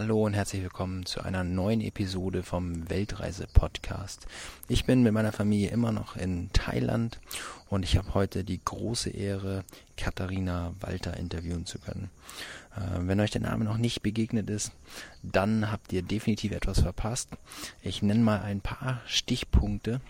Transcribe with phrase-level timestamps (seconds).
[0.00, 4.26] Hallo und herzlich willkommen zu einer neuen Episode vom Weltreise-Podcast.
[4.66, 7.20] Ich bin mit meiner Familie immer noch in Thailand
[7.68, 9.62] und ich habe heute die große Ehre,
[9.98, 12.08] Katharina Walter interviewen zu können.
[12.74, 14.72] Äh, wenn euch der Name noch nicht begegnet ist,
[15.22, 17.28] dann habt ihr definitiv etwas verpasst.
[17.82, 20.00] Ich nenne mal ein paar Stichpunkte.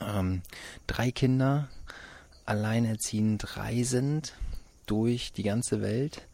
[0.00, 0.42] Ähm,
[0.88, 1.68] drei Kinder,
[2.44, 4.34] alleinerziehend reisend
[4.86, 6.26] durch die ganze Welt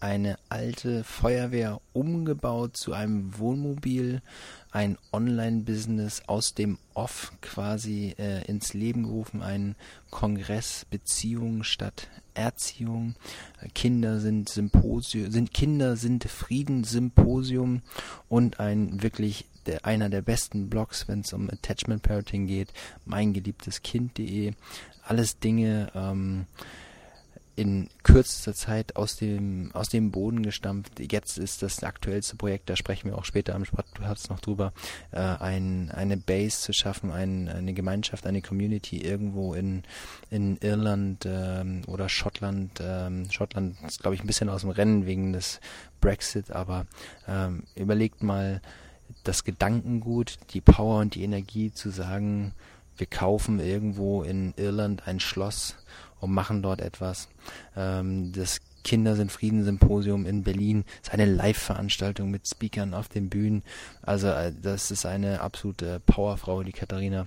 [0.00, 4.22] eine alte Feuerwehr umgebaut zu einem Wohnmobil,
[4.70, 9.76] ein Online-Business aus dem Off quasi äh, ins Leben gerufen, ein
[10.10, 13.16] Kongress Beziehungen statt Erziehung,
[13.74, 17.82] Kinder sind Symposium, sind Kinder sind Frieden Symposium
[18.28, 22.72] und ein wirklich der, einer der besten Blogs, wenn es um Attachment Parenting geht,
[23.04, 24.52] mein geliebtes Kind.de,
[25.02, 26.46] alles Dinge, ähm,
[27.58, 31.00] in kürzester Zeit aus dem, aus dem Boden gestampft.
[31.00, 34.72] Jetzt ist das aktuellste Projekt, da sprechen wir auch später am Podcast noch drüber,
[35.10, 39.82] äh, ein, eine Base zu schaffen, ein, eine Gemeinschaft, eine Community irgendwo in,
[40.30, 42.80] in Irland ähm, oder Schottland.
[42.80, 45.60] Ähm, Schottland ist, glaube ich, ein bisschen aus dem Rennen wegen des
[46.00, 46.86] Brexit, aber
[47.26, 48.62] ähm, überlegt mal
[49.24, 52.54] das Gedankengut, die Power und die Energie zu sagen,
[52.98, 55.76] wir kaufen irgendwo in Irland ein Schloss
[56.20, 57.28] und machen dort etwas.
[57.76, 63.62] Ähm, das Kinder sind Friedenssymposium in Berlin ist eine Live-Veranstaltung mit Speakern auf den Bühnen.
[64.02, 67.26] Also äh, das ist eine absolute Powerfrau, die Katharina.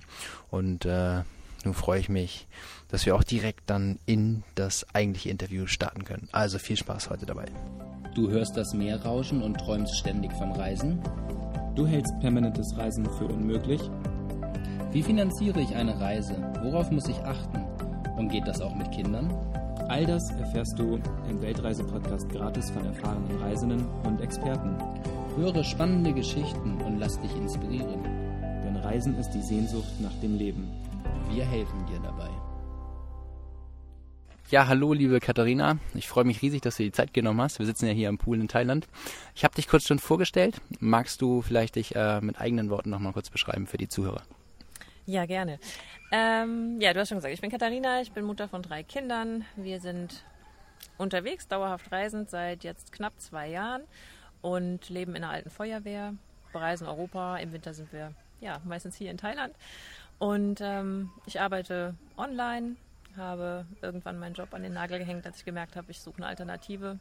[0.50, 1.22] Und äh,
[1.64, 2.48] nun freue ich mich,
[2.88, 6.28] dass wir auch direkt dann in das eigentliche Interview starten können.
[6.32, 7.46] Also viel Spaß heute dabei.
[8.14, 11.00] Du hörst das Meer rauschen und träumst ständig vom Reisen?
[11.74, 13.80] Du hältst permanentes Reisen für unmöglich?
[14.92, 16.36] Wie finanziere ich eine Reise?
[16.62, 17.64] Worauf muss ich achten?
[18.18, 19.32] Und geht das auch mit Kindern?
[19.88, 24.76] All das erfährst du im Weltreise-Podcast gratis von erfahrenen Reisenden und Experten.
[25.34, 28.02] Höre spannende Geschichten und lass dich inspirieren.
[28.66, 30.68] Denn Reisen ist die Sehnsucht nach dem Leben.
[31.30, 32.28] Wir helfen dir dabei.
[34.50, 35.78] Ja, hallo liebe Katharina.
[35.94, 37.58] Ich freue mich riesig, dass du die Zeit genommen hast.
[37.58, 38.86] Wir sitzen ja hier am Pool in Thailand.
[39.34, 40.60] Ich habe dich kurz schon vorgestellt.
[40.80, 44.20] Magst du vielleicht dich äh, mit eigenen Worten nochmal kurz beschreiben für die Zuhörer?
[45.04, 45.58] Ja, gerne.
[46.12, 49.44] Ähm, ja, du hast schon gesagt, ich bin Katharina, ich bin Mutter von drei Kindern.
[49.56, 50.22] Wir sind
[50.96, 53.82] unterwegs, dauerhaft reisend seit jetzt knapp zwei Jahren
[54.42, 56.14] und leben in einer alten Feuerwehr,
[56.52, 57.38] bereisen Europa.
[57.38, 59.56] Im Winter sind wir ja meistens hier in Thailand.
[60.20, 62.76] Und ähm, ich arbeite online,
[63.16, 66.26] habe irgendwann meinen Job an den Nagel gehängt, als ich gemerkt habe, ich suche eine
[66.26, 67.00] Alternative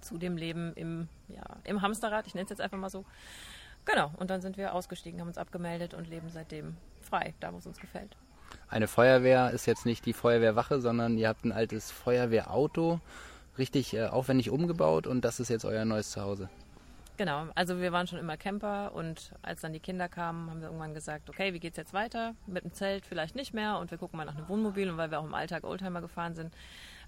[0.00, 2.26] zu dem Leben im, ja, im Hamsterrad.
[2.26, 3.04] Ich nenne es jetzt einfach mal so.
[3.84, 6.76] Genau, und dann sind wir ausgestiegen, haben uns abgemeldet und leben seitdem
[7.12, 8.16] frei, da wo es uns gefällt.
[8.68, 13.00] Eine Feuerwehr ist jetzt nicht die Feuerwehrwache, sondern ihr habt ein altes Feuerwehrauto
[13.58, 16.48] richtig äh, aufwendig umgebaut und das ist jetzt euer neues Zuhause.
[17.18, 20.68] Genau, also wir waren schon immer Camper und als dann die Kinder kamen, haben wir
[20.68, 22.34] irgendwann gesagt, okay, wie geht's jetzt weiter?
[22.46, 25.10] Mit dem Zelt vielleicht nicht mehr und wir gucken mal nach einem Wohnmobil und weil
[25.10, 26.54] wir auch im Alltag Oldtimer gefahren sind,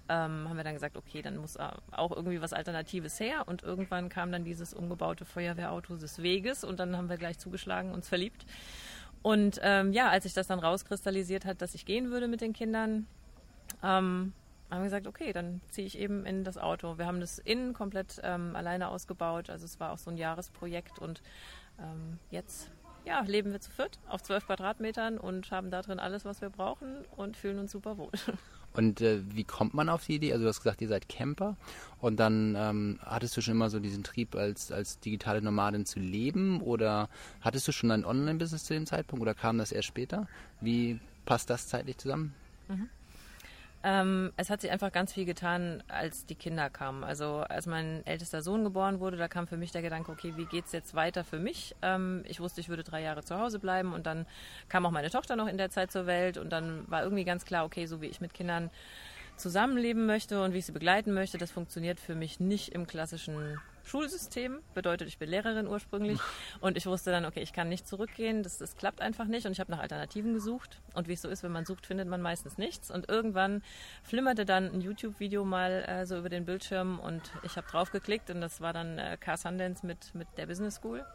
[0.07, 3.47] ähm, haben wir dann gesagt, okay, dann muss auch irgendwie was Alternatives her.
[3.47, 7.91] Und irgendwann kam dann dieses umgebaute Feuerwehrauto des Weges und dann haben wir gleich zugeschlagen,
[7.91, 8.45] uns verliebt.
[9.25, 12.53] Und ähm, ja, als sich das dann rauskristallisiert hat, dass ich gehen würde mit den
[12.53, 13.07] Kindern,
[13.81, 14.33] ähm,
[14.69, 16.99] haben wir gesagt, okay, dann ziehe ich eben in das Auto.
[16.99, 19.49] Wir haben das innen komplett ähm, alleine ausgebaut.
[19.49, 21.23] Also es war auch so ein Jahresprojekt und
[21.79, 22.69] ähm, jetzt
[23.03, 26.51] ja, leben wir zu viert auf zwölf Quadratmetern und haben da drin alles, was wir
[26.51, 28.11] brauchen und fühlen uns super wohl.
[28.75, 30.33] Und äh, wie kommt man auf die Idee?
[30.33, 31.55] Also du hast gesagt, ihr seid Camper
[31.99, 35.99] und dann ähm, hattest du schon immer so diesen Trieb, als, als digitale Nomadin zu
[35.99, 37.09] leben oder
[37.41, 40.27] hattest du schon ein Online-Business zu dem Zeitpunkt oder kam das erst später?
[40.59, 42.33] Wie passt das zeitlich zusammen?
[42.67, 42.89] Mhm.
[43.87, 47.03] Ähm, es hat sich einfach ganz viel getan, als die Kinder kamen.
[47.03, 50.45] Also als mein ältester Sohn geboren wurde, da kam für mich der Gedanke, okay, wie
[50.45, 51.75] geht es jetzt weiter für mich?
[51.83, 54.25] Ähm, ich wusste, ich würde drei Jahre zu Hause bleiben und dann
[54.69, 57.45] kam auch meine Tochter noch in der Zeit zur Welt und dann war irgendwie ganz
[57.45, 58.71] klar, okay, so wie ich mit Kindern
[59.37, 63.59] zusammenleben möchte und wie ich sie begleiten möchte, das funktioniert für mich nicht im klassischen
[63.85, 64.59] Schulsystem.
[64.73, 66.19] Bedeutet, ich bin Lehrerin ursprünglich
[66.59, 69.51] und ich wusste dann, okay, ich kann nicht zurückgehen, das, das klappt einfach nicht und
[69.51, 70.81] ich habe nach Alternativen gesucht.
[70.93, 72.91] Und wie es so ist, wenn man sucht, findet man meistens nichts.
[72.91, 73.63] Und irgendwann
[74.03, 78.29] flimmerte dann ein YouTube-Video mal äh, so über den Bildschirm und ich habe drauf geklickt
[78.29, 81.05] und das war dann äh, Car Sundance mit, mit der Business School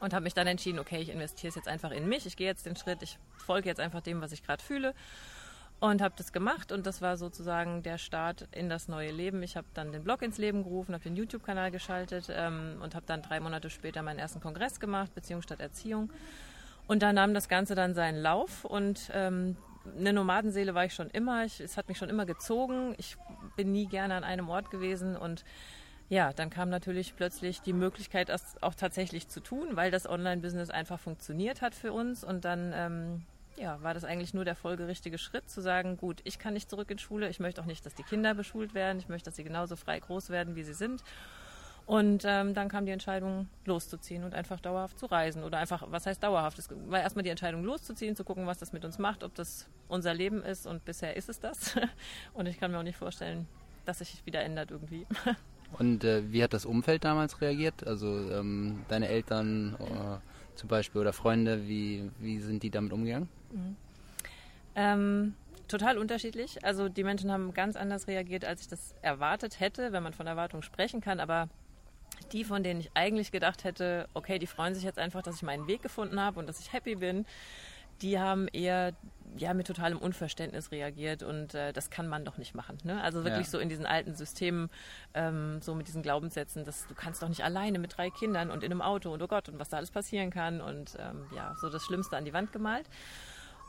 [0.00, 2.46] und habe mich dann entschieden, okay, ich investiere es jetzt einfach in mich, ich gehe
[2.46, 4.94] jetzt den Schritt, ich folge jetzt einfach dem, was ich gerade fühle
[5.90, 9.42] und habe das gemacht und das war sozusagen der Start in das neue Leben.
[9.42, 13.04] Ich habe dann den Blog ins Leben gerufen, habe den YouTube-Kanal geschaltet ähm, und habe
[13.06, 16.10] dann drei Monate später meinen ersten Kongress gemacht, Beziehung statt Erziehung.
[16.86, 19.56] Und da nahm das Ganze dann seinen Lauf und ähm,
[19.98, 21.44] eine Nomadenseele war ich schon immer.
[21.44, 22.94] Ich, es hat mich schon immer gezogen.
[22.96, 23.16] Ich
[23.56, 25.44] bin nie gerne an einem Ort gewesen und
[26.08, 30.70] ja, dann kam natürlich plötzlich die Möglichkeit, das auch tatsächlich zu tun, weil das Online-Business
[30.70, 32.24] einfach funktioniert hat für uns.
[32.24, 33.22] Und dann ähm,
[33.56, 36.90] ja, war das eigentlich nur der folgerichtige Schritt, zu sagen, gut, ich kann nicht zurück
[36.90, 39.44] in Schule, ich möchte auch nicht, dass die Kinder beschult werden, ich möchte, dass sie
[39.44, 41.02] genauso frei groß werden, wie sie sind.
[41.86, 45.44] Und ähm, dann kam die Entscheidung, loszuziehen und einfach dauerhaft zu reisen.
[45.44, 46.58] Oder einfach, was heißt dauerhaft?
[46.58, 49.68] Es war erstmal die Entscheidung, loszuziehen, zu gucken, was das mit uns macht, ob das
[49.88, 50.66] unser Leben ist.
[50.66, 51.76] Und bisher ist es das.
[52.32, 53.46] Und ich kann mir auch nicht vorstellen,
[53.84, 55.06] dass sich wieder ändert irgendwie.
[55.78, 57.86] Und äh, wie hat das Umfeld damals reagiert?
[57.86, 63.28] Also ähm, deine Eltern äh, zum Beispiel oder Freunde, wie, wie sind die damit umgegangen?
[63.52, 63.76] Mhm.
[64.76, 65.34] Ähm,
[65.68, 66.64] total unterschiedlich.
[66.64, 70.26] Also die Menschen haben ganz anders reagiert, als ich das erwartet hätte, wenn man von
[70.26, 71.20] Erwartung sprechen kann.
[71.20, 71.48] Aber
[72.32, 75.42] die, von denen ich eigentlich gedacht hätte, okay, die freuen sich jetzt einfach, dass ich
[75.42, 77.26] meinen Weg gefunden habe und dass ich happy bin,
[78.02, 78.92] die haben eher
[79.36, 82.78] ja, mit totalem Unverständnis reagiert und äh, das kann man doch nicht machen.
[82.84, 83.02] Ne?
[83.02, 83.50] Also wirklich ja.
[83.50, 84.70] so in diesen alten Systemen,
[85.14, 88.62] ähm, so mit diesen Glaubenssätzen, dass du kannst doch nicht alleine mit drei Kindern und
[88.62, 91.54] in einem Auto und oh Gott und was da alles passieren kann und ähm, ja,
[91.60, 92.88] so das Schlimmste an die Wand gemalt.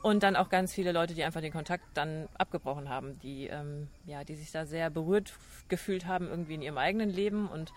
[0.01, 3.87] Und dann auch ganz viele Leute, die einfach den Kontakt dann abgebrochen haben, die, ähm,
[4.05, 5.33] ja, die sich da sehr berührt
[5.67, 7.73] gefühlt haben irgendwie in ihrem eigenen Leben und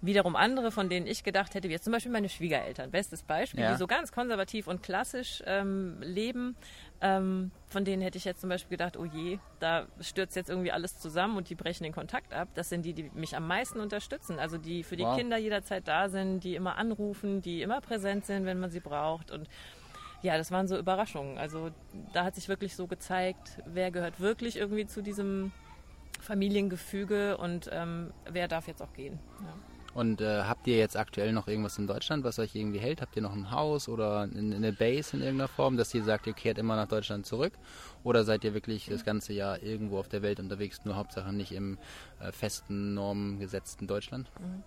[0.00, 3.60] wiederum andere, von denen ich gedacht hätte, wie jetzt zum Beispiel meine Schwiegereltern, bestes Beispiel,
[3.60, 3.72] ja.
[3.72, 6.56] die so ganz konservativ und klassisch ähm, leben,
[7.00, 10.70] ähm, von denen hätte ich jetzt zum Beispiel gedacht, oh je, da stürzt jetzt irgendwie
[10.70, 12.48] alles zusammen und die brechen den Kontakt ab.
[12.54, 15.16] Das sind die, die mich am meisten unterstützen, also die für die wow.
[15.16, 19.30] Kinder jederzeit da sind, die immer anrufen, die immer präsent sind, wenn man sie braucht
[19.30, 19.48] und
[20.20, 21.38] ja, das waren so Überraschungen.
[21.38, 21.70] Also
[22.12, 25.52] da hat sich wirklich so gezeigt, wer gehört wirklich irgendwie zu diesem
[26.20, 29.20] Familiengefüge und ähm, wer darf jetzt auch gehen.
[29.40, 29.54] Ja.
[29.98, 33.00] Und äh, habt ihr jetzt aktuell noch irgendwas in Deutschland, was euch irgendwie hält?
[33.00, 36.34] Habt ihr noch ein Haus oder eine Base in irgendeiner Form, dass ihr sagt, ihr
[36.34, 37.52] kehrt immer nach Deutschland zurück?
[38.04, 41.50] Oder seid ihr wirklich das ganze Jahr irgendwo auf der Welt unterwegs, nur Hauptsache nicht
[41.50, 41.78] im
[42.20, 44.30] äh, festen, normgesetzten Deutschland?
[44.38, 44.62] Mhm.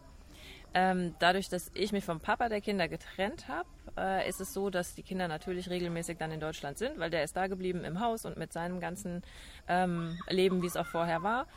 [0.73, 4.69] Ähm, dadurch, dass ich mich vom Papa der Kinder getrennt habe, äh, ist es so,
[4.69, 8.01] dass die Kinder natürlich regelmäßig dann in Deutschland sind, weil der ist da geblieben im
[8.01, 9.21] Haus und mit seinem ganzen
[9.69, 11.47] ähm, Leben, wie es auch vorher war.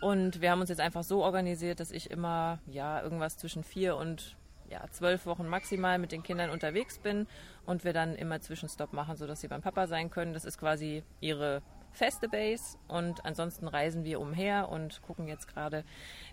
[0.00, 3.96] Und wir haben uns jetzt einfach so organisiert, dass ich immer ja irgendwas zwischen vier
[3.96, 4.36] und
[4.70, 7.26] ja, zwölf Wochen maximal mit den Kindern unterwegs bin
[7.64, 10.34] und wir dann immer Zwischenstopp machen, sodass sie beim Papa sein können.
[10.34, 11.62] Das ist quasi ihre
[11.92, 15.82] feste Base und ansonsten reisen wir umher und gucken jetzt gerade,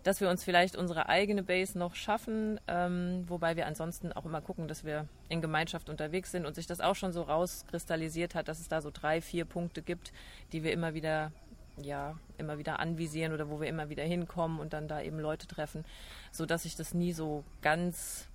[0.04, 4.42] dass wir uns vielleicht unsere eigene Base noch schaffen, ähm, wobei wir ansonsten auch immer
[4.42, 8.50] gucken, dass wir in Gemeinschaft unterwegs sind und sich das auch schon so rauskristallisiert hat,
[8.50, 10.12] dass es da so drei, vier Punkte gibt,
[10.51, 11.31] die wir immer wieder
[11.78, 15.48] ja, immer wieder anvisieren oder wo wir immer wieder hinkommen und dann da eben Leute
[15.48, 15.86] treffen,
[16.31, 18.28] so dass sich das nie so ganz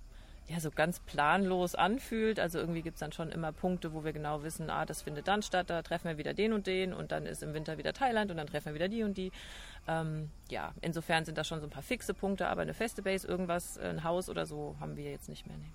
[0.49, 2.39] ja, so ganz planlos anfühlt.
[2.39, 5.27] Also irgendwie gibt es dann schon immer Punkte, wo wir genau wissen, ah, das findet
[5.27, 7.93] dann statt, da treffen wir wieder den und den und dann ist im Winter wieder
[7.93, 9.31] Thailand und dann treffen wir wieder die und die.
[9.87, 13.27] Ähm, ja, insofern sind das schon so ein paar fixe Punkte, aber eine feste Base,
[13.27, 15.57] irgendwas, ein Haus oder so haben wir jetzt nicht mehr.
[15.57, 15.65] Nee.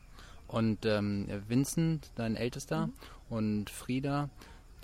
[0.49, 2.93] Und ähm, Vincent, dein Ältester, mhm.
[3.31, 4.29] und Frieda,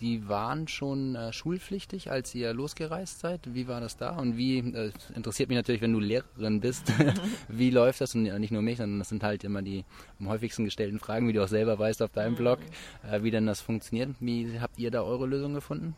[0.00, 3.54] die waren schon äh, schulpflichtig, als ihr losgereist seid.
[3.54, 4.16] Wie war das da?
[4.16, 6.92] Und wie, äh, interessiert mich natürlich, wenn du Lehrerin bist,
[7.48, 8.14] wie läuft das?
[8.14, 9.84] Und nicht nur mich, sondern das sind halt immer die
[10.18, 13.08] am häufigsten gestellten Fragen, wie du auch selber weißt auf deinem Blog, mhm.
[13.12, 14.10] äh, wie denn das funktioniert.
[14.20, 15.94] Wie habt ihr da eure Lösung gefunden?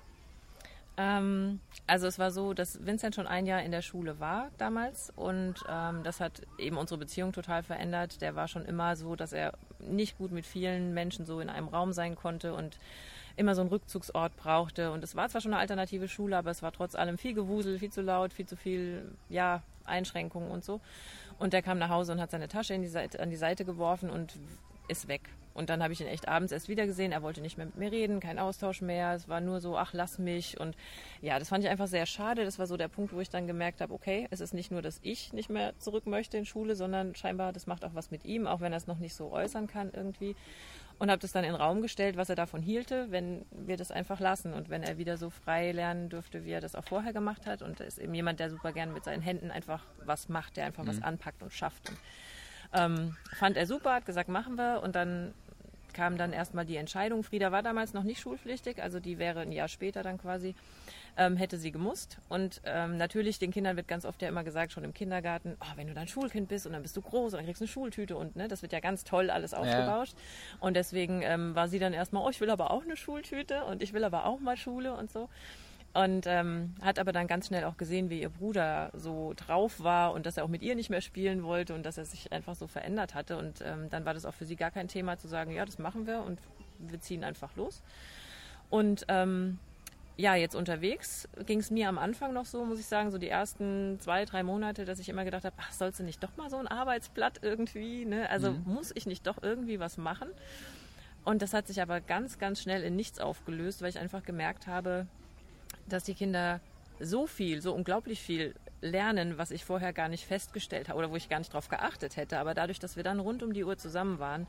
[0.97, 5.11] Ähm, also es war so, dass Vincent schon ein Jahr in der Schule war damals
[5.17, 8.21] und ähm, das hat eben unsere Beziehung total verändert.
[8.21, 11.69] Der war schon immer so, dass er nicht gut mit vielen Menschen so in einem
[11.69, 12.79] Raum sein konnte und
[13.37, 14.93] immer so einen Rückzugsort brauchte.
[14.93, 17.79] Und es war zwar schon eine alternative Schule, aber es war trotz allem viel Gewusel,
[17.79, 20.81] viel zu laut, viel zu viel, ja, Einschränkungen und so.
[21.39, 24.11] Und der kam nach Hause und hat seine Tasche die Seite, an die Seite geworfen
[24.11, 24.39] und
[24.89, 25.23] ist weg.
[25.55, 27.13] Und dann habe ich ihn echt abends erst wieder gesehen.
[27.13, 29.13] Er wollte nicht mehr mit mir reden, kein Austausch mehr.
[29.13, 30.59] Es war nur so, ach, lass mich.
[30.59, 30.77] Und
[31.21, 32.45] ja, das fand ich einfach sehr schade.
[32.47, 34.81] Das war so der Punkt, wo ich dann gemerkt habe, okay, es ist nicht nur,
[34.81, 38.25] dass ich nicht mehr zurück möchte in Schule, sondern scheinbar, das macht auch was mit
[38.25, 40.35] ihm, auch wenn er es noch nicht so äußern kann irgendwie
[41.03, 43.91] und habe das dann in den Raum gestellt, was er davon hielte, wenn wir das
[43.91, 47.13] einfach lassen und wenn er wieder so frei lernen dürfte, wie er das auch vorher
[47.13, 47.61] gemacht hat.
[47.61, 50.65] Und er ist eben jemand, der super gern mit seinen Händen einfach was macht, der
[50.65, 50.89] einfach mhm.
[50.89, 51.91] was anpackt und schafft.
[51.91, 51.99] Und,
[52.73, 54.83] ähm, fand er super, hat gesagt, machen wir.
[54.83, 55.35] Und dann
[55.93, 57.23] kam dann erstmal die Entscheidung.
[57.23, 60.55] Frieda war damals noch nicht schulpflichtig, also die wäre ein Jahr später dann quasi
[61.17, 62.19] ähm, hätte sie gemusst.
[62.29, 65.77] Und ähm, natürlich, den Kindern wird ganz oft ja immer gesagt, schon im Kindergarten, oh,
[65.77, 67.73] wenn du dann Schulkind bist und dann bist du groß und dann kriegst du eine
[67.73, 70.15] Schultüte und ne, das wird ja ganz toll alles aufgebauscht.
[70.15, 70.57] Ja.
[70.61, 73.83] Und deswegen ähm, war sie dann erstmal, oh, ich will aber auch eine Schultüte und
[73.83, 75.29] ich will aber auch mal Schule und so.
[75.95, 80.15] Und ähm, hat aber dann ganz schnell auch gesehen, wie ihr Bruder so drauf war
[80.15, 82.55] und dass er auch mit ihr nicht mehr spielen wollte und dass er sich einfach
[82.55, 83.37] so verändert hatte.
[83.37, 85.79] Und ähm, dann war das auch für sie gar kein Thema zu sagen, ja, das
[85.79, 86.41] machen wir und
[86.79, 87.83] wir ziehen einfach los.
[88.71, 89.59] Und ähm,
[90.17, 93.29] ja, jetzt unterwegs ging es mir am Anfang noch so, muss ich sagen, so die
[93.29, 96.49] ersten zwei, drei Monate, dass ich immer gedacht habe, ach, sollst du nicht doch mal
[96.49, 98.31] so ein Arbeitsblatt irgendwie, ne?
[98.31, 98.63] Also mhm.
[98.65, 100.29] muss ich nicht doch irgendwie was machen?
[101.25, 104.67] Und das hat sich aber ganz, ganz schnell in nichts aufgelöst, weil ich einfach gemerkt
[104.67, 105.07] habe,
[105.89, 106.61] dass die Kinder
[107.01, 111.17] so viel, so unglaublich viel lernen, was ich vorher gar nicht festgestellt habe oder wo
[111.17, 112.39] ich gar nicht drauf geachtet hätte.
[112.39, 114.47] Aber dadurch, dass wir dann rund um die Uhr zusammen waren,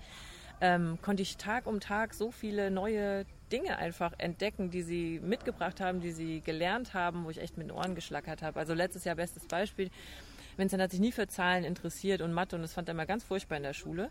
[0.62, 5.82] ähm, konnte ich Tag um Tag so viele neue Dinge einfach entdecken, die sie mitgebracht
[5.82, 8.60] haben, die sie gelernt haben, wo ich echt mit den Ohren geschlackert habe.
[8.60, 9.90] Also letztes Jahr bestes Beispiel.
[10.58, 13.24] Vincent hat sich nie für Zahlen interessiert und Mathe und das fand er immer ganz
[13.24, 14.10] furchtbar in der Schule.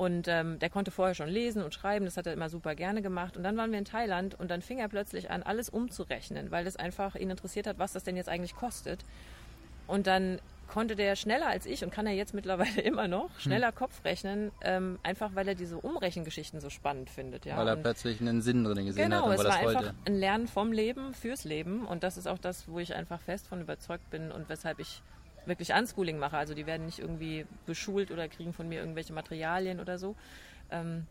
[0.00, 3.02] Und ähm, der konnte vorher schon lesen und schreiben, das hat er immer super gerne
[3.02, 3.36] gemacht.
[3.36, 6.64] Und dann waren wir in Thailand und dann fing er plötzlich an, alles umzurechnen, weil
[6.64, 9.04] das einfach ihn interessiert hat, was das denn jetzt eigentlich kostet.
[9.86, 13.40] Und dann konnte der schneller als ich und kann er jetzt mittlerweile immer noch hm.
[13.40, 17.44] schneller Kopf rechnen, ähm, einfach weil er diese Umrechengeschichten so spannend findet.
[17.44, 17.58] Ja.
[17.58, 20.14] Weil er und plötzlich einen Sinn drin gesehen genau, hat weil es war einfach ein
[20.14, 23.60] Lernen vom Leben fürs Leben und das ist auch das, wo ich einfach fest von
[23.60, 25.02] überzeugt bin und weshalb ich
[25.46, 26.36] wirklich Unschooling mache.
[26.36, 30.16] Also die werden nicht irgendwie beschult oder kriegen von mir irgendwelche Materialien oder so.
[30.70, 31.06] Ähm,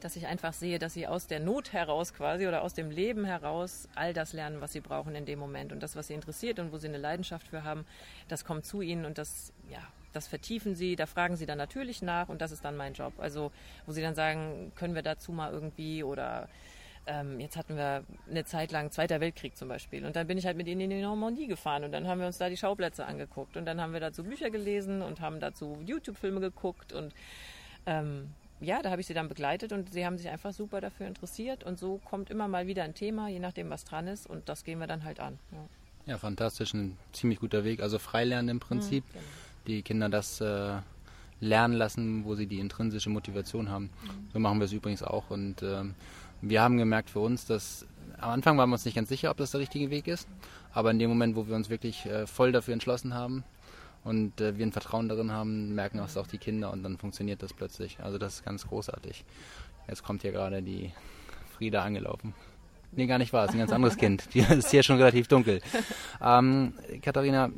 [0.00, 3.24] dass ich einfach sehe, dass sie aus der Not heraus quasi oder aus dem Leben
[3.24, 5.72] heraus all das lernen, was sie brauchen in dem Moment.
[5.72, 7.84] Und das, was sie interessiert und wo sie eine Leidenschaft für haben,
[8.28, 9.80] das kommt zu ihnen und das, ja,
[10.12, 13.12] das vertiefen sie, da fragen sie dann natürlich nach und das ist dann mein Job.
[13.18, 13.52] Also,
[13.86, 16.48] wo sie dann sagen, können wir dazu mal irgendwie oder
[17.06, 20.04] ähm, jetzt hatten wir eine Zeit lang Zweiter Weltkrieg zum Beispiel.
[20.04, 21.84] Und dann bin ich halt mit ihnen in die Normandie gefahren.
[21.84, 23.56] Und dann haben wir uns da die Schauplätze angeguckt.
[23.56, 26.92] Und dann haben wir dazu Bücher gelesen und haben dazu YouTube-Filme geguckt.
[26.92, 27.12] Und
[27.86, 28.28] ähm,
[28.60, 29.72] ja, da habe ich sie dann begleitet.
[29.72, 31.64] Und sie haben sich einfach super dafür interessiert.
[31.64, 34.26] Und so kommt immer mal wieder ein Thema, je nachdem, was dran ist.
[34.26, 35.38] Und das gehen wir dann halt an.
[35.52, 39.24] Ja, ja fantastisch, ein ziemlich guter Weg, also Freilernen im Prinzip, mhm, genau.
[39.66, 40.76] die Kinder das äh,
[41.40, 43.84] lernen lassen, wo sie die intrinsische Motivation haben.
[43.84, 44.28] Mhm.
[44.32, 45.30] So machen wir es übrigens auch.
[45.30, 45.94] Und ähm,
[46.42, 47.86] wir haben gemerkt für uns, dass
[48.18, 50.28] am Anfang waren wir uns nicht ganz sicher, ob das der richtige Weg ist,
[50.72, 53.44] aber in dem Moment, wo wir uns wirklich äh, voll dafür entschlossen haben,
[54.04, 57.42] und äh, wir ein Vertrauen darin haben, merken das auch die Kinder und dann funktioniert
[57.42, 57.98] das plötzlich.
[58.00, 59.24] Also das ist ganz großartig.
[59.88, 60.92] Jetzt kommt hier gerade die
[61.56, 62.34] Frieda angelaufen.
[62.92, 64.34] Nee, gar nicht wahr, es ist ein ganz anderes Kind.
[64.34, 65.60] Die ist hier schon relativ dunkel.
[66.22, 67.50] Ähm, Katharina,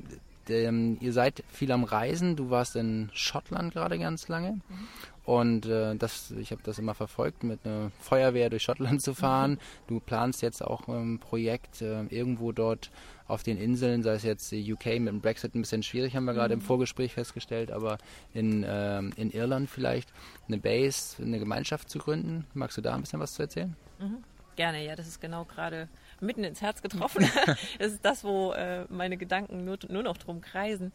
[0.48, 2.36] ähm, ihr seid viel am Reisen.
[2.36, 4.52] Du warst in Schottland gerade ganz lange.
[4.52, 4.88] Mhm.
[5.24, 9.52] Und äh, das, ich habe das immer verfolgt, mit einer Feuerwehr durch Schottland zu fahren.
[9.52, 9.58] Mhm.
[9.86, 12.90] Du planst jetzt auch ein Projekt äh, irgendwo dort
[13.28, 16.32] auf den Inseln, sei es jetzt UK mit dem Brexit ein bisschen schwierig, haben wir
[16.32, 16.36] mhm.
[16.36, 16.64] gerade im mhm.
[16.64, 17.98] Vorgespräch festgestellt, aber
[18.34, 20.12] in, äh, in Irland vielleicht
[20.48, 22.44] eine Base, eine Gemeinschaft zu gründen.
[22.52, 23.76] Magst du da ein bisschen was zu erzählen?
[24.00, 24.24] Mhm.
[24.56, 25.88] Gerne, ja, das ist genau gerade
[26.20, 27.26] mitten ins Herz getroffen.
[27.78, 30.92] das ist das, wo äh, meine Gedanken nur, nur noch drum kreisen.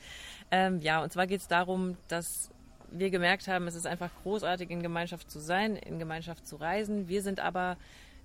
[0.51, 2.51] Ähm, ja, und zwar geht es darum, dass
[2.91, 7.07] wir gemerkt haben, es ist einfach großartig, in Gemeinschaft zu sein, in Gemeinschaft zu reisen.
[7.07, 7.77] Wir sind aber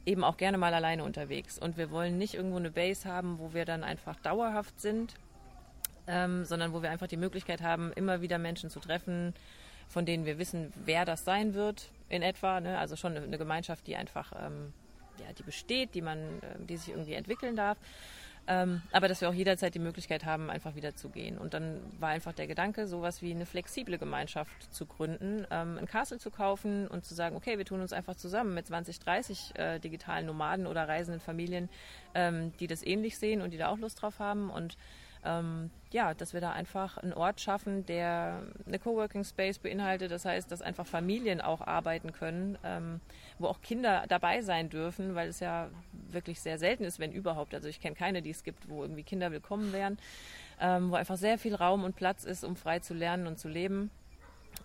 [0.04, 3.54] eben auch gerne mal alleine unterwegs und wir wollen nicht irgendwo eine Base haben, wo
[3.54, 5.14] wir dann einfach dauerhaft sind,
[6.07, 9.35] ähm, sondern wo wir einfach die Möglichkeit haben, immer wieder Menschen zu treffen,
[9.88, 12.61] von denen wir wissen, wer das sein wird in etwa.
[12.61, 12.78] Ne?
[12.78, 14.73] Also schon eine Gemeinschaft, die einfach ähm,
[15.19, 17.78] ja, die besteht, die man, äh, die sich irgendwie entwickeln darf.
[18.49, 21.38] Ähm, aber dass wir auch jederzeit die Möglichkeit haben, einfach wieder zu gehen.
[21.38, 25.87] Und dann war einfach der Gedanke, sowas wie eine flexible Gemeinschaft zu gründen, ähm, ein
[25.87, 29.58] Castle zu kaufen und zu sagen, okay, wir tun uns einfach zusammen mit 20, 30
[29.58, 31.68] äh, digitalen Nomaden oder reisenden Familien,
[32.14, 34.76] ähm, die das ähnlich sehen und die da auch Lust drauf haben und
[35.25, 40.11] ähm, ja, dass wir da einfach einen Ort schaffen, der eine Coworking Space beinhaltet.
[40.11, 43.00] Das heißt, dass einfach Familien auch arbeiten können, ähm,
[43.38, 45.69] wo auch Kinder dabei sein dürfen, weil es ja
[46.11, 47.55] wirklich sehr selten ist, wenn überhaupt.
[47.55, 49.99] Also ich kenne keine, die es gibt, wo irgendwie Kinder willkommen wären,
[50.61, 53.49] ähm, wo einfach sehr viel Raum und Platz ist, um frei zu lernen und zu
[53.49, 53.91] leben.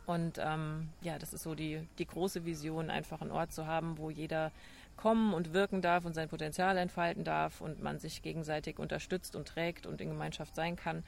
[0.06, 3.98] Und ähm, ja, das ist so die, die große Vision, einfach einen Ort zu haben,
[3.98, 4.52] wo jeder
[4.98, 9.48] kommen und wirken darf und sein Potenzial entfalten darf und man sich gegenseitig unterstützt und
[9.48, 11.04] trägt und in Gemeinschaft sein kann,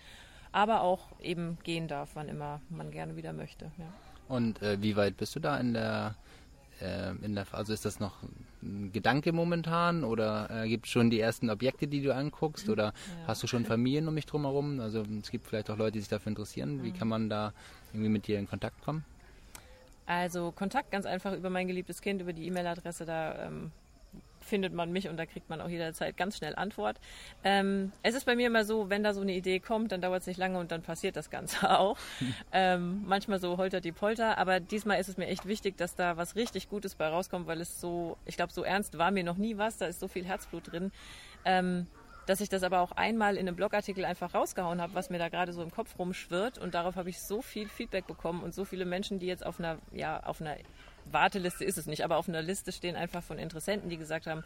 [0.51, 3.71] aber auch eben gehen darf, wann immer man gerne wieder möchte.
[3.77, 3.85] Ja.
[4.27, 6.15] Und äh, wie weit bist du da in der,
[6.81, 8.21] äh, in der, also ist das noch
[8.61, 12.85] ein Gedanke momentan oder äh, gibt es schon die ersten Objekte, die du anguckst oder
[12.85, 12.93] ja.
[13.27, 14.79] hast du schon Familien um mich drumherum?
[14.79, 16.83] Also es gibt vielleicht auch Leute, die sich dafür interessieren.
[16.83, 16.97] Wie mhm.
[16.97, 17.53] kann man da
[17.91, 19.03] irgendwie mit dir in Kontakt kommen?
[20.09, 23.71] Also Kontakt ganz einfach über mein geliebtes Kind, über die E-Mail-Adresse, da ähm,
[24.41, 26.99] findet man mich und da kriegt man auch jederzeit ganz schnell Antwort.
[27.43, 30.21] Ähm, es ist bei mir immer so, wenn da so eine Idee kommt, dann dauert
[30.21, 31.95] es nicht lange und dann passiert das Ganze auch.
[32.51, 36.17] ähm, manchmal so holter die Polter, aber diesmal ist es mir echt wichtig, dass da
[36.17, 39.37] was richtig Gutes bei rauskommt, weil es so, ich glaube, so ernst war mir noch
[39.37, 40.91] nie was, da ist so viel Herzblut drin.
[41.45, 41.85] Ähm,
[42.29, 45.29] dass ich das aber auch einmal in einem Blogartikel einfach rausgehauen habe, was mir da
[45.29, 46.59] gerade so im Kopf rumschwirrt.
[46.59, 49.59] Und darauf habe ich so viel Feedback bekommen und so viele Menschen, die jetzt auf
[49.59, 50.55] einer, ja, auf einer
[51.11, 54.43] Warteliste ist es nicht, aber auf einer Liste stehen einfach von Interessenten, die gesagt haben,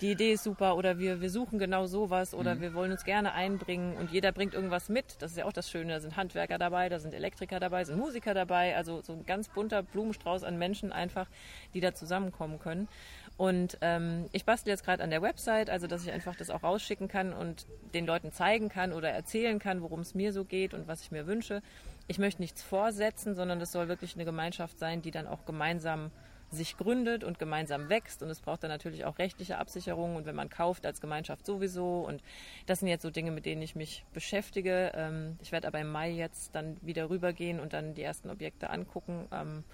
[0.00, 2.60] die Idee ist super oder wir, wir suchen genau sowas oder mhm.
[2.60, 5.16] wir wollen uns gerne einbringen und jeder bringt irgendwas mit.
[5.20, 5.92] Das ist ja auch das Schöne.
[5.92, 8.76] Da sind Handwerker dabei, da sind Elektriker dabei, sind Musiker dabei.
[8.76, 11.28] Also so ein ganz bunter Blumenstrauß an Menschen einfach,
[11.74, 12.88] die da zusammenkommen können.
[13.36, 16.62] Und ähm, ich bastel jetzt gerade an der Website, also dass ich einfach das auch
[16.62, 20.72] rausschicken kann und den Leuten zeigen kann oder erzählen kann, worum es mir so geht
[20.72, 21.60] und was ich mir wünsche.
[22.06, 26.12] Ich möchte nichts vorsetzen, sondern das soll wirklich eine Gemeinschaft sein, die dann auch gemeinsam
[26.50, 28.22] sich gründet und gemeinsam wächst.
[28.22, 32.00] Und es braucht dann natürlich auch rechtliche Absicherung und wenn man kauft als Gemeinschaft sowieso.
[32.06, 32.22] Und
[32.66, 34.92] das sind jetzt so Dinge, mit denen ich mich beschäftige.
[34.94, 38.70] Ähm, ich werde aber im Mai jetzt dann wieder rübergehen und dann die ersten Objekte
[38.70, 39.26] angucken.
[39.32, 39.64] Ähm,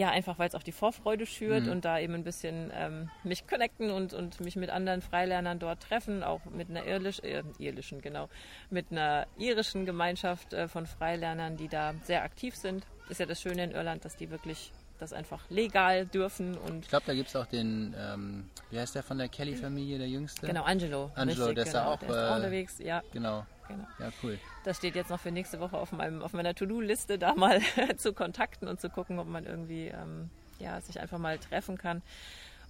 [0.00, 1.72] ja, einfach weil es auch die Vorfreude schürt mhm.
[1.72, 5.82] und da eben ein bisschen ähm, mich connecten und, und mich mit anderen Freilernern dort
[5.82, 8.30] treffen, auch mit einer irlisch, äh, irischen, genau,
[8.70, 12.86] mit einer irischen Gemeinschaft äh, von Freilernern, die da sehr aktiv sind.
[13.10, 16.56] Ist ja das Schöne in Irland, dass die wirklich das einfach legal dürfen.
[16.56, 19.98] Und ich glaube, da gibt es auch den, ähm, wie heißt der von der Kelly-Familie,
[19.98, 20.46] der Jüngste?
[20.46, 21.10] Genau, Angelo.
[21.14, 23.02] Angelo, richtig, der ist genau, auch, der ist auch äh, unterwegs, ja.
[23.12, 23.44] Genau.
[23.70, 23.86] Genau.
[23.98, 24.38] Ja, cool.
[24.64, 27.60] Das steht jetzt noch für nächste Woche auf, meinem, auf meiner To-Do-Liste, da mal
[27.96, 32.02] zu kontakten und zu gucken, ob man irgendwie ähm, ja, sich einfach mal treffen kann.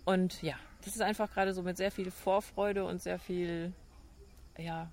[0.05, 0.55] Und ja,
[0.85, 3.73] das ist einfach gerade so mit sehr viel Vorfreude und sehr viel
[4.59, 4.89] ja,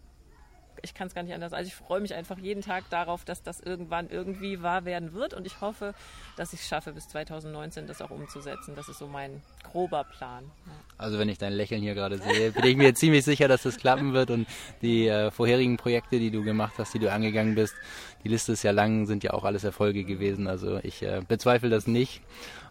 [0.81, 1.53] ich kann es gar nicht anders.
[1.53, 5.33] Also ich freue mich einfach jeden Tag darauf, dass das irgendwann irgendwie wahr werden wird
[5.33, 5.93] und ich hoffe,
[6.35, 8.75] dass ich es schaffe, bis 2019 das auch umzusetzen.
[8.75, 10.43] Das ist so mein grober Plan.
[10.65, 10.71] Ja.
[10.97, 13.77] Also wenn ich dein Lächeln hier gerade sehe, bin ich mir ziemlich sicher, dass das
[13.77, 14.47] klappen wird und
[14.81, 17.75] die äh, vorherigen Projekte, die du gemacht hast, die du angegangen bist,
[18.23, 20.47] die Liste ist ja lang, sind ja auch alles Erfolge gewesen.
[20.47, 22.21] Also ich äh, bezweifle das nicht.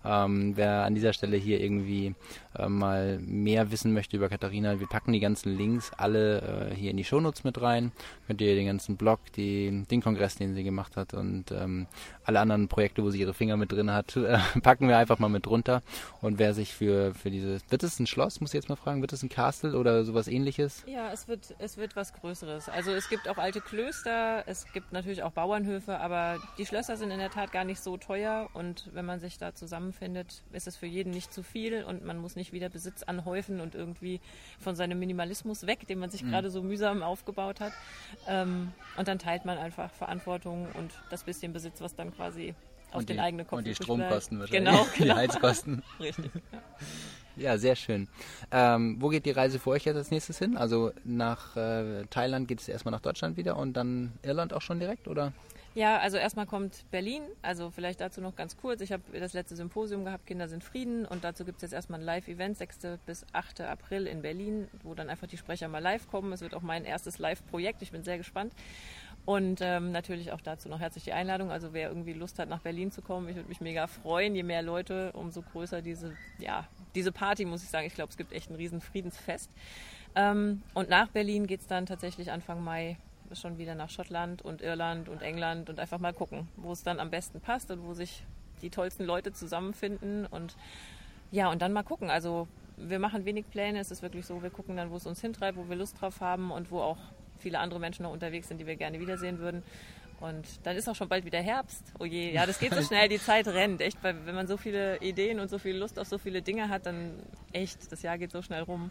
[0.06, 2.14] Ähm, wer an dieser Stelle hier irgendwie
[2.56, 6.90] äh, mal mehr wissen möchte über Katharina, wir packen die ganzen Links alle äh, hier
[6.90, 7.92] in die Shownotes mit rein.
[8.26, 11.86] Könnt ihr den ganzen Blog, die, den Kongress, den sie gemacht hat und ähm,
[12.24, 15.28] alle anderen Projekte, wo sie ihre Finger mit drin hat, äh, packen wir einfach mal
[15.28, 15.82] mit drunter.
[16.20, 19.00] Und wer sich für, für dieses, wird es ein Schloss, muss ich jetzt mal fragen,
[19.00, 20.84] wird es ein Castle oder sowas ähnliches?
[20.86, 22.68] Ja, es wird, es wird was Größeres.
[22.68, 27.10] Also es gibt auch alte Klöster, es gibt natürlich auch Bauernhöfe, aber die Schlösser sind
[27.10, 29.54] in der Tat gar nicht so teuer und wenn man sich da
[29.96, 33.60] zusammenfindet, ist es für jeden nicht zu viel und man muss nicht wieder Besitz anhäufen
[33.60, 34.20] und irgendwie
[34.58, 36.30] von seinem Minimalismus weg, den man sich mhm.
[36.30, 37.72] gerade so mühsam aufgebaut hat.
[38.28, 42.54] Ähm, und dann teilt man einfach Verantwortung und das bisschen Besitz, was dann quasi
[42.90, 44.70] auf und den die, eigenen Kopf Und die Stromkosten wahrscheinlich.
[44.70, 45.14] Genau, genau.
[45.14, 45.82] Die Heizkosten.
[46.00, 46.30] Richtig.
[46.52, 46.62] Ja.
[47.38, 48.08] Ja, sehr schön.
[48.50, 50.56] Ähm, wo geht die Reise für euch jetzt als nächstes hin?
[50.56, 54.78] Also nach äh, Thailand geht es erstmal nach Deutschland wieder und dann Irland auch schon
[54.78, 55.34] direkt, oder?
[55.76, 57.20] Ja, also erstmal kommt Berlin.
[57.42, 58.80] Also vielleicht dazu noch ganz kurz.
[58.80, 61.04] Ich habe das letzte Symposium gehabt, Kinder sind Frieden.
[61.04, 62.98] Und dazu gibt es jetzt erstmal ein Live-Event, 6.
[63.04, 63.60] bis 8.
[63.60, 66.32] April in Berlin, wo dann einfach die Sprecher mal live kommen.
[66.32, 67.82] Es wird auch mein erstes Live-Projekt.
[67.82, 68.54] Ich bin sehr gespannt.
[69.26, 71.50] Und ähm, natürlich auch dazu noch herzlich die Einladung.
[71.50, 74.34] Also wer irgendwie Lust hat, nach Berlin zu kommen, ich würde mich mega freuen.
[74.34, 77.86] Je mehr Leute, umso größer diese, ja, diese Party, muss ich sagen.
[77.86, 79.50] Ich glaube, es gibt echt ein riesen Friedensfest.
[80.14, 82.96] Ähm, und nach Berlin geht es dann tatsächlich Anfang Mai
[83.34, 87.00] schon wieder nach Schottland und Irland und England und einfach mal gucken, wo es dann
[87.00, 88.24] am besten passt und wo sich
[88.62, 90.26] die tollsten Leute zusammenfinden.
[90.26, 90.56] Und
[91.30, 92.10] ja, und dann mal gucken.
[92.10, 93.80] Also wir machen wenig Pläne.
[93.80, 96.20] Es ist wirklich so, wir gucken dann, wo es uns hintreibt, wo wir Lust drauf
[96.20, 96.98] haben und wo auch
[97.38, 99.62] viele andere Menschen noch unterwegs sind, die wir gerne wiedersehen würden.
[100.20, 101.92] Und dann ist auch schon bald wieder Herbst.
[101.98, 103.80] Oh je, ja, das geht so schnell, die Zeit rennt.
[103.80, 106.68] Echt, weil wenn man so viele Ideen und so viel Lust auf so viele Dinge
[106.68, 107.12] hat, dann
[107.52, 108.90] echt, das Jahr geht so schnell rum.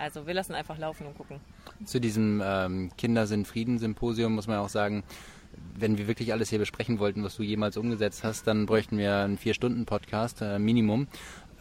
[0.00, 1.40] Also wir lassen einfach laufen und gucken.
[1.84, 5.04] Zu diesem ähm, Kinder sind Frieden-Symposium muss man auch sagen,
[5.76, 9.16] wenn wir wirklich alles hier besprechen wollten, was du jemals umgesetzt hast, dann bräuchten wir
[9.16, 11.06] einen Vier-Stunden-Podcast, äh, Minimum.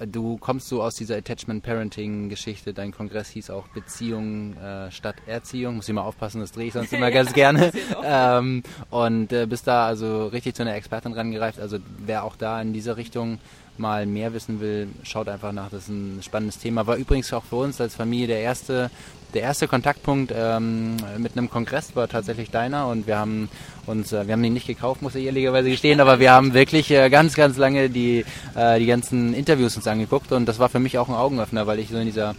[0.06, 2.74] Du kommst so aus dieser Attachment-Parenting-Geschichte.
[2.74, 5.76] Dein Kongress hieß auch Beziehung äh, statt Erziehung.
[5.76, 7.74] Muss ich mal aufpassen, das drehe ich sonst immer ganz gerne.
[8.02, 11.60] Ähm, und äh, bist da also richtig zu einer Expertin rangereift.
[11.60, 13.40] Also wer auch da in dieser Richtung
[13.80, 15.70] mal mehr wissen will, schaut einfach nach.
[15.70, 16.86] Das ist ein spannendes Thema.
[16.86, 18.92] War übrigens auch für uns als Familie der erste
[19.34, 23.50] der erste Kontaktpunkt ähm, mit einem Kongress war tatsächlich deiner und wir haben
[23.86, 26.90] uns, äh, wir haben ihn nicht gekauft, muss ich ehrlicherweise gestehen, aber wir haben wirklich
[26.92, 30.80] äh, ganz, ganz lange die, äh, die ganzen Interviews uns angeguckt und das war für
[30.80, 32.36] mich auch ein Augenöffner, weil ich so in dieser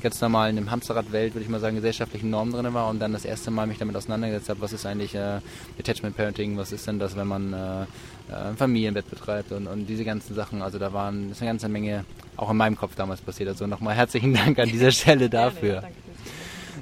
[0.00, 3.24] ganz normalen im Hamsterradwelt, würde ich mal sagen, gesellschaftlichen Normen drin war und dann das
[3.24, 5.40] erste Mal mich damit auseinandergesetzt habe, was ist eigentlich äh,
[5.78, 7.86] Attachment Parenting, was ist denn das, wenn man äh,
[8.30, 10.62] äh, Familienbett betreibt und, und diese ganzen Sachen.
[10.62, 12.04] Also da waren ist eine ganze Menge
[12.36, 13.48] auch in meinem Kopf damals passiert.
[13.48, 15.82] Also nochmal herzlichen Dank an dieser Stelle dafür.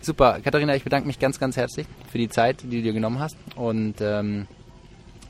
[0.02, 3.18] Super, Katharina, ich bedanke mich ganz, ganz herzlich für die Zeit, die du dir genommen
[3.18, 4.46] hast und ähm,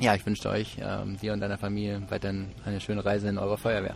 [0.01, 3.57] ja, ich wünsche euch, ähm, dir und deiner Familie weiterhin eine schöne Reise in eurer
[3.57, 3.95] Feuerwehr.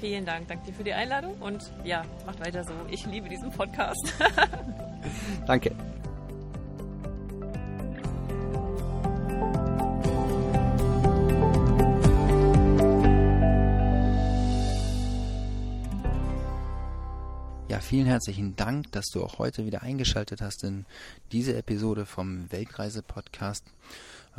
[0.00, 2.72] Vielen Dank, danke dir für die Einladung und ja, macht weiter so.
[2.90, 4.14] Ich liebe diesen Podcast.
[5.46, 5.72] danke.
[17.86, 20.86] Vielen herzlichen Dank, dass du auch heute wieder eingeschaltet hast in
[21.30, 23.64] diese Episode vom Weltreise-Podcast.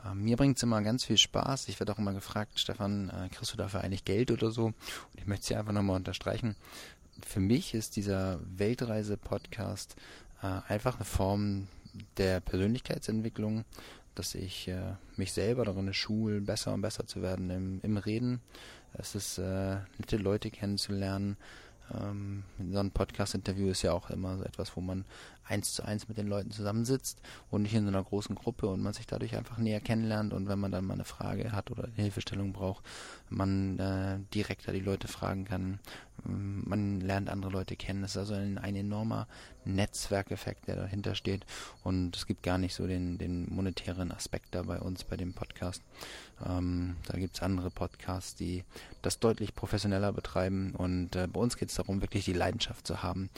[0.04, 1.70] Äh, mir bringt es immer ganz viel Spaß.
[1.70, 4.66] Ich werde auch immer gefragt, Stefan, äh, kriegst du dafür eigentlich Geld oder so?
[4.66, 4.76] Und
[5.16, 6.58] ich möchte es hier einfach nochmal unterstreichen.
[7.26, 9.96] Für mich ist dieser Weltreise-Podcast
[10.44, 11.70] äh, einfach eine Form
[12.18, 13.64] der Persönlichkeitsentwicklung,
[14.14, 18.42] dass ich äh, mich selber darin schule, besser und besser zu werden im, im Reden.
[18.92, 21.38] Es ist äh, nette Leute kennenzulernen,
[21.94, 25.06] ähm, so ein Podcast-Interview ist ja auch immer so etwas, wo man
[25.48, 28.82] eins zu eins mit den Leuten zusammensitzt und nicht in so einer großen Gruppe und
[28.82, 31.86] man sich dadurch einfach näher kennenlernt und wenn man dann mal eine Frage hat oder
[31.86, 32.84] eine Hilfestellung braucht,
[33.30, 35.80] man äh, direkter die Leute fragen kann.
[36.26, 38.02] Ähm, man lernt andere Leute kennen.
[38.02, 39.28] Das ist also ein, ein enormer
[39.66, 41.46] Netzwerkeffekt, der dahinter steht
[41.84, 45.34] und es gibt gar nicht so den, den monetären Aspekt da bei uns bei dem
[45.34, 45.82] Podcast.
[46.46, 48.64] Ähm, da gibt es andere Podcasts, die
[49.02, 53.04] das deutlich professioneller betreiben und äh, bei uns geht es darum, wirklich die Leidenschaft zu
[53.04, 53.30] haben,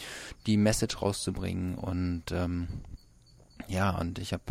[0.46, 1.99] die Message rauszubringen und
[2.32, 2.68] ähm,
[3.68, 4.44] ja, und ich habe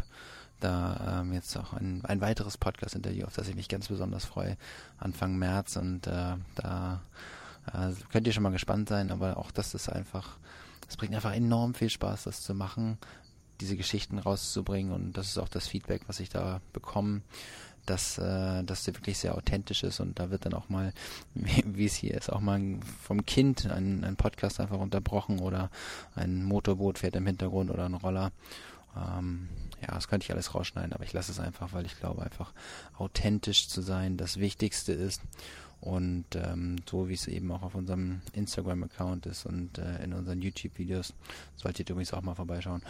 [0.60, 4.56] da ähm, jetzt auch ein, ein weiteres Podcast-Interview, auf das ich mich ganz besonders freue,
[4.98, 5.76] Anfang März.
[5.76, 7.02] Und äh, da
[7.72, 10.38] äh, könnt ihr schon mal gespannt sein, aber auch das ist einfach,
[10.88, 12.98] es bringt einfach enorm viel Spaß, das zu machen,
[13.60, 14.92] diese Geschichten rauszubringen.
[14.92, 17.22] Und das ist auch das Feedback, was ich da bekomme
[17.88, 20.92] dass äh, das wirklich sehr authentisch ist und da wird dann auch mal,
[21.34, 22.60] wie es hier ist, auch mal
[23.02, 25.70] vom Kind ein, ein Podcast einfach unterbrochen oder
[26.14, 28.32] ein Motorboot fährt im Hintergrund oder ein Roller.
[28.96, 29.48] Ähm,
[29.80, 32.52] ja, das könnte ich alles rausschneiden, aber ich lasse es einfach, weil ich glaube, einfach
[32.96, 35.22] authentisch zu sein das Wichtigste ist.
[35.80, 40.42] Und ähm, so wie es eben auch auf unserem Instagram-Account ist und äh, in unseren
[40.42, 41.14] YouTube-Videos,
[41.54, 42.82] solltet ihr übrigens auch mal vorbeischauen.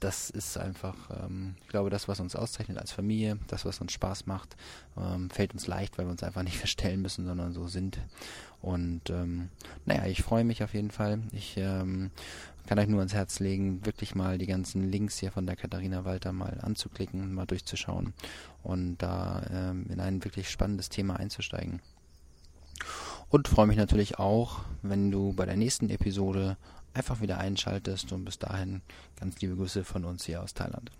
[0.00, 3.92] Das ist einfach, ähm, ich glaube, das, was uns auszeichnet als Familie, das, was uns
[3.92, 4.56] Spaß macht,
[4.96, 7.98] ähm, fällt uns leicht, weil wir uns einfach nicht verstellen müssen, sondern so sind.
[8.60, 9.48] Und ähm,
[9.86, 11.20] naja, ich freue mich auf jeden Fall.
[11.32, 12.10] Ich ähm,
[12.66, 16.04] kann euch nur ans Herz legen, wirklich mal die ganzen Links hier von der Katharina
[16.04, 18.12] Walter mal anzuklicken, mal durchzuschauen
[18.62, 21.80] und da ähm, in ein wirklich spannendes Thema einzusteigen.
[23.30, 26.56] Und freue mich natürlich auch, wenn du bei der nächsten Episode
[26.94, 28.82] einfach wieder einschaltest und bis dahin
[29.18, 30.90] ganz liebe Grüße von uns hier aus Thailand.